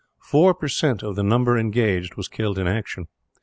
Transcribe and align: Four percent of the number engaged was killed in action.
Four 0.23 0.55
percent 0.55 1.03
of 1.03 1.15
the 1.15 1.21
number 1.21 1.59
engaged 1.59 2.15
was 2.15 2.27
killed 2.27 2.57
in 2.57 2.65
action. 2.65 3.07